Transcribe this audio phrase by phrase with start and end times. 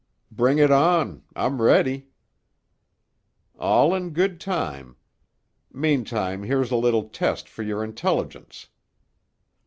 [0.31, 1.21] "Bring it on.
[1.35, 2.07] I'm ready!"
[3.59, 4.95] "All in good time.
[5.71, 8.65] Meantime, here's a little test for your intelligence.